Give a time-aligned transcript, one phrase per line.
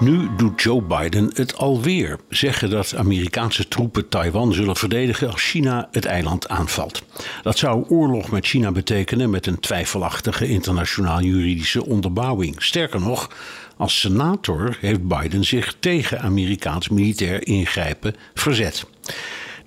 [0.00, 2.18] Nu doet Joe Biden het alweer.
[2.28, 7.02] Zeggen dat Amerikaanse troepen Taiwan zullen verdedigen als China het eiland aanvalt.
[7.42, 12.62] Dat zou oorlog met China betekenen met een twijfelachtige internationaal juridische onderbouwing.
[12.62, 13.30] Sterker nog,
[13.76, 18.86] als senator heeft Biden zich tegen Amerikaans militair ingrijpen verzet.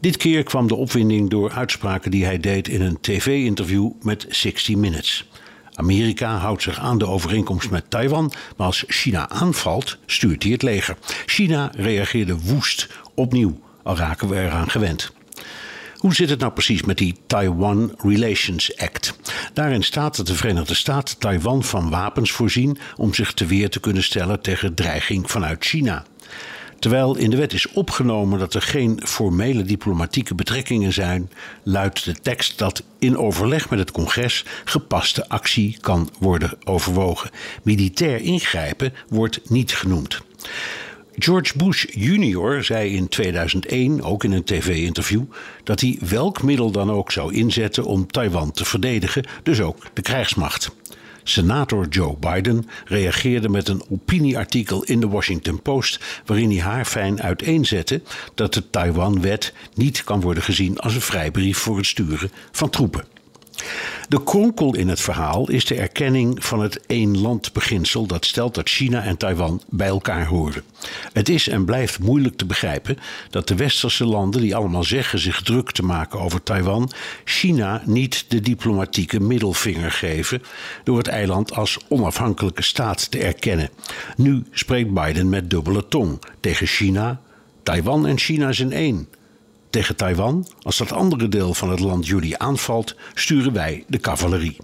[0.00, 4.76] Dit keer kwam de opwinding door uitspraken die hij deed in een tv-interview met 60
[4.76, 5.26] Minutes.
[5.74, 10.62] Amerika houdt zich aan de overeenkomst met Taiwan, maar als China aanvalt, stuurt hij het
[10.62, 10.96] leger.
[11.26, 15.12] China reageerde woest opnieuw, al raken we eraan gewend.
[15.96, 19.14] Hoe zit het nou precies met die Taiwan Relations Act?
[19.52, 23.80] Daarin staat dat de Verenigde Staten Taiwan van wapens voorzien om zich te weer te
[23.80, 26.04] kunnen stellen tegen dreiging vanuit China.
[26.82, 31.30] Terwijl in de wet is opgenomen dat er geen formele diplomatieke betrekkingen zijn,
[31.62, 37.30] luidt de tekst dat in overleg met het congres gepaste actie kan worden overwogen.
[37.62, 40.20] Militair ingrijpen wordt niet genoemd.
[41.18, 42.64] George Bush Jr.
[42.64, 45.22] zei in 2001, ook in een tv-interview,
[45.64, 50.02] dat hij welk middel dan ook zou inzetten om Taiwan te verdedigen, dus ook de
[50.02, 50.70] krijgsmacht.
[51.22, 57.22] Senator Joe Biden reageerde met een opinieartikel in de Washington Post waarin hij haar fijn
[57.22, 58.02] uiteenzette
[58.34, 63.04] dat de Taiwan-wet niet kan worden gezien als een vrijbrief voor het sturen van troepen.
[64.12, 69.02] De kronkel in het verhaal is de erkenning van het één-land-beginsel dat stelt dat China
[69.02, 70.62] en Taiwan bij elkaar horen.
[71.12, 72.98] Het is en blijft moeilijk te begrijpen
[73.30, 76.90] dat de westerse landen, die allemaal zeggen zich druk te maken over Taiwan,
[77.24, 80.42] China niet de diplomatieke middelvinger geven
[80.84, 83.70] door het eiland als onafhankelijke staat te erkennen.
[84.16, 87.20] Nu spreekt Biden met dubbele tong tegen China.
[87.62, 89.08] Taiwan en China zijn één
[89.72, 90.46] tegen Taiwan.
[90.62, 94.56] Als dat andere deel van het land jullie aanvalt, sturen wij de cavalerie.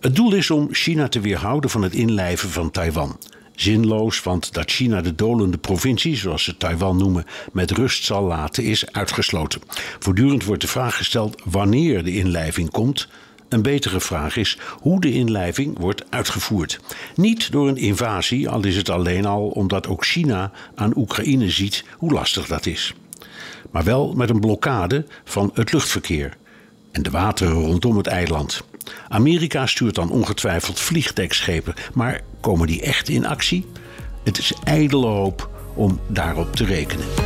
[0.00, 3.18] Het doel is om China te weerhouden van het inlijven van Taiwan.
[3.54, 8.64] Zinloos, want dat China de dolende provincie, zoals ze Taiwan noemen, met rust zal laten,
[8.64, 9.60] is uitgesloten.
[9.98, 13.08] Voortdurend wordt de vraag gesteld wanneer de inlijving komt.
[13.48, 16.80] Een betere vraag is hoe de inlijving wordt uitgevoerd.
[17.14, 21.84] Niet door een invasie, al is het alleen al omdat ook China aan Oekraïne ziet
[21.96, 22.94] hoe lastig dat is
[23.70, 26.36] maar wel met een blokkade van het luchtverkeer
[26.92, 28.62] en de wateren rondom het eiland.
[29.08, 33.66] Amerika stuurt dan ongetwijfeld vliegdekschepen, maar komen die echt in actie?
[34.24, 37.25] Het is ijdele hoop om daarop te rekenen.